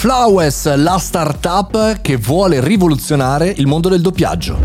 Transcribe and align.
Flowes, 0.00 0.76
la 0.76 0.96
startup 0.96 2.00
che 2.00 2.16
vuole 2.16 2.64
rivoluzionare 2.64 3.52
il 3.54 3.66
mondo 3.66 3.90
del 3.90 4.00
doppiaggio. 4.00 4.56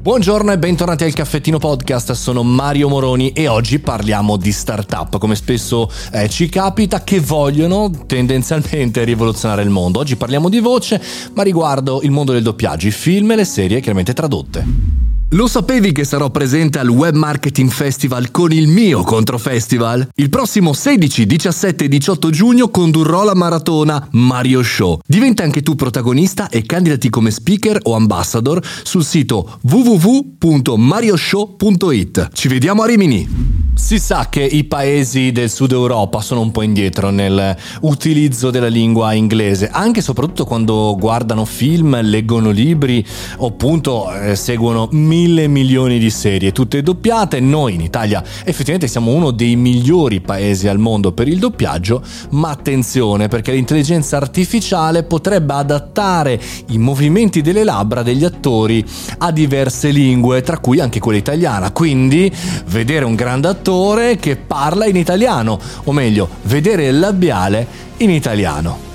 Buongiorno 0.00 0.52
e 0.52 0.58
bentornati 0.58 1.04
al 1.04 1.12
Caffettino 1.12 1.58
Podcast, 1.58 2.12
sono 2.12 2.42
Mario 2.42 2.88
Moroni 2.88 3.32
e 3.32 3.46
oggi 3.46 3.78
parliamo 3.78 4.38
di 4.38 4.52
startup, 4.52 5.18
come 5.18 5.34
spesso 5.34 5.90
eh, 6.10 6.30
ci 6.30 6.48
capita, 6.48 7.04
che 7.04 7.20
vogliono 7.20 7.90
tendenzialmente 8.06 9.04
rivoluzionare 9.04 9.60
il 9.60 9.68
mondo. 9.68 9.98
Oggi 9.98 10.16
parliamo 10.16 10.48
di 10.48 10.60
voce, 10.60 10.98
ma 11.34 11.42
riguardo 11.42 12.00
il 12.00 12.10
mondo 12.10 12.32
del 12.32 12.42
doppiaggio, 12.42 12.86
i 12.86 12.90
film 12.90 13.32
e 13.32 13.36
le 13.36 13.44
serie 13.44 13.80
chiaramente 13.80 14.14
tradotte. 14.14 15.03
Lo 15.34 15.48
sapevi 15.48 15.90
che 15.90 16.04
sarò 16.04 16.30
presente 16.30 16.78
al 16.78 16.88
Web 16.88 17.16
Marketing 17.16 17.68
Festival 17.68 18.30
con 18.30 18.52
il 18.52 18.68
mio 18.68 19.02
controfestival? 19.02 20.08
Il 20.14 20.30
prossimo 20.30 20.72
16, 20.72 21.26
17 21.26 21.86
e 21.86 21.88
18 21.88 22.30
giugno 22.30 22.68
condurrò 22.68 23.24
la 23.24 23.34
maratona 23.34 24.06
Mario 24.12 24.62
Show. 24.62 25.00
Diventa 25.04 25.42
anche 25.42 25.62
tu 25.62 25.74
protagonista 25.74 26.48
e 26.48 26.62
candidati 26.62 27.10
come 27.10 27.32
speaker 27.32 27.80
o 27.82 27.96
ambassador 27.96 28.64
sul 28.84 29.04
sito 29.04 29.58
www.marioshow.it. 29.62 32.28
Ci 32.32 32.46
vediamo 32.46 32.82
a 32.82 32.86
Rimini! 32.86 33.53
Si 33.76 33.98
sa 33.98 34.28
che 34.30 34.42
i 34.42 34.64
paesi 34.64 35.32
del 35.32 35.50
sud 35.50 35.72
Europa 35.72 36.20
sono 36.20 36.40
un 36.40 36.52
po' 36.52 36.62
indietro 36.62 37.10
nell'utilizzo 37.10 38.50
della 38.50 38.68
lingua 38.68 39.12
inglese, 39.14 39.68
anche 39.68 39.98
e 39.98 40.02
soprattutto 40.02 40.44
quando 40.44 40.96
guardano 40.96 41.44
film, 41.44 42.00
leggono 42.00 42.50
libri 42.50 43.04
o 43.38 43.48
appunto 43.48 44.10
eh, 44.14 44.36
seguono 44.36 44.88
mille 44.92 45.48
milioni 45.48 45.98
di 45.98 46.08
serie, 46.08 46.52
tutte 46.52 46.82
doppiate. 46.82 47.40
Noi 47.40 47.74
in 47.74 47.80
Italia 47.80 48.22
effettivamente 48.44 48.86
siamo 48.86 49.12
uno 49.12 49.32
dei 49.32 49.56
migliori 49.56 50.20
paesi 50.20 50.68
al 50.68 50.78
mondo 50.78 51.12
per 51.12 51.26
il 51.26 51.40
doppiaggio, 51.40 52.00
ma 52.30 52.50
attenzione 52.50 53.26
perché 53.26 53.52
l'intelligenza 53.52 54.16
artificiale 54.16 55.02
potrebbe 55.02 55.52
adattare 55.52 56.40
i 56.68 56.78
movimenti 56.78 57.42
delle 57.42 57.64
labbra 57.64 58.04
degli 58.04 58.24
attori 58.24 58.84
a 59.18 59.32
diverse 59.32 59.90
lingue, 59.90 60.42
tra 60.42 60.58
cui 60.58 60.78
anche 60.78 61.00
quella 61.00 61.18
italiana. 61.18 61.72
Quindi 61.72 62.32
vedere 62.66 63.04
un 63.04 63.16
grande 63.16 63.48
attore 63.48 63.62
attore 63.64 64.16
che 64.16 64.36
parla 64.36 64.84
in 64.84 64.96
italiano, 64.96 65.58
o 65.84 65.92
meglio, 65.92 66.28
vedere 66.42 66.86
il 66.86 66.98
labiale 66.98 67.66
in 67.98 68.10
italiano 68.10 68.93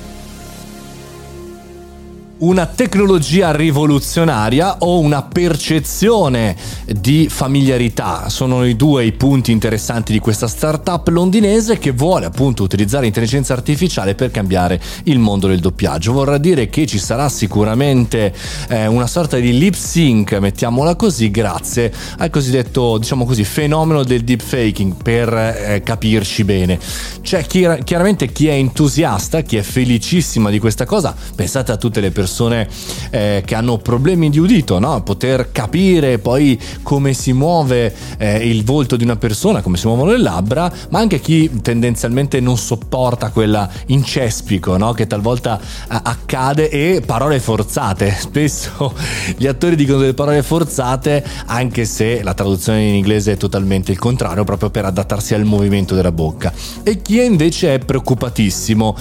una 2.40 2.68
tecnologia 2.68 3.52
rivoluzionaria 3.52 4.78
o 4.80 5.00
una 5.00 5.24
percezione 5.24 6.56
di 6.86 7.28
familiarità. 7.30 8.30
Sono 8.30 8.66
i 8.66 8.76
due 8.76 9.06
i 9.06 9.12
punti 9.12 9.52
interessanti 9.52 10.14
di 10.14 10.20
questa 10.20 10.48
startup 10.48 11.08
londinese 11.10 11.80
che 11.80 11.92
vuole 11.92 12.26
appunto 12.26 12.64
utilizzare 12.64 13.08
intelligenza 13.08 13.54
artificiale 13.54 14.16
per 14.16 14.32
cambiare 14.32 14.80
il 15.04 15.20
mondo 15.20 15.48
del 15.48 15.60
doppiaggio. 15.60 16.14
Vorrà 16.14 16.38
dire 16.38 16.70
che 16.70 16.86
ci 16.86 16.98
sarà 16.98 17.28
sicuramente 17.28 18.34
eh, 18.70 18.88
una 18.88 19.08
sorta 19.08 19.38
di 19.38 19.58
lip 19.58 19.74
sync, 19.74 20.34
mettiamola 20.34 20.96
così, 20.96 21.32
grazie 21.32 21.92
al 22.20 22.30
cosiddetto, 22.30 22.98
diciamo 22.98 23.26
così, 23.26 23.44
fenomeno 23.44 24.04
del 24.04 24.24
deepfaking 24.24 24.96
per 25.02 25.34
eh, 25.34 25.82
capirci 25.84 26.46
bene. 26.46 26.80
C'è 27.22 27.46
chi, 27.46 27.68
chiaramente 27.84 28.32
chi 28.32 28.48
è 28.48 28.54
entusiasta, 28.54 29.42
chi 29.42 29.58
è 29.58 29.62
felicissima 29.62 30.50
di 30.50 30.60
questa 30.60 30.86
cosa, 30.86 31.14
pensate 31.36 31.74
a 31.74 31.78
tutte 31.78 32.00
le 32.00 32.12
persone 32.12 32.28
persone 32.30 32.68
eh, 33.10 33.42
che 33.44 33.56
hanno 33.56 33.78
problemi 33.80 34.30
di 34.30 34.38
udito, 34.38 34.78
no? 34.78 35.02
poter 35.02 35.52
capire 35.52 36.20
poi 36.20 36.60
come 36.84 37.14
si 37.14 37.34
muove 37.34 37.94
eh, 38.20 38.48
il 38.48 38.64
volto 38.64 38.96
di 38.96 39.04
una 39.04 39.16
persona, 39.16 39.62
come 39.62 39.78
si 39.78 39.88
muovono 39.88 40.12
le 40.12 40.20
labbra, 40.20 40.72
ma 40.90 41.00
anche 41.00 41.20
chi 41.20 41.50
tendenzialmente 41.62 42.40
non 42.40 42.56
sopporta 42.56 43.32
quella 43.32 43.68
incespico 43.88 44.78
no? 44.78 44.94
che 44.94 45.08
talvolta 45.08 45.60
eh, 45.60 46.00
accade 46.04 46.70
e 46.70 47.02
parole 47.04 47.40
forzate. 47.40 48.14
Spesso 48.20 48.94
gli 49.36 49.48
attori 49.48 49.76
dicono 49.76 49.98
delle 50.00 50.14
parole 50.14 50.44
forzate 50.44 51.26
anche 51.48 51.86
se 51.86 52.22
la 52.22 52.36
traduzione 52.36 52.84
in 52.84 52.96
inglese 52.96 53.34
è 53.34 53.38
totalmente 53.38 53.92
il 53.92 53.98
contrario, 53.98 54.44
proprio 54.44 54.70
per 54.70 54.86
adattarsi 54.86 55.34
al 55.34 55.46
movimento 55.46 55.96
della 55.96 56.12
bocca. 56.12 56.54
E 56.84 57.02
chi 57.02 57.24
invece 57.24 57.74
è 57.74 57.80
preoccupatissimo, 57.80 58.96